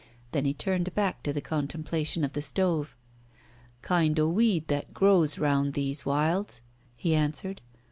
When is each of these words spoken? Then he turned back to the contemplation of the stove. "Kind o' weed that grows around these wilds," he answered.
Then 0.31 0.45
he 0.45 0.53
turned 0.55 0.95
back 0.95 1.21
to 1.21 1.31
the 1.31 1.41
contemplation 1.41 2.23
of 2.23 2.33
the 2.33 2.41
stove. 2.41 2.95
"Kind 3.83 4.19
o' 4.19 4.27
weed 4.29 4.67
that 4.67 4.95
grows 4.95 5.37
around 5.37 5.75
these 5.75 6.07
wilds," 6.07 6.61
he 6.95 7.13
answered. 7.13 7.61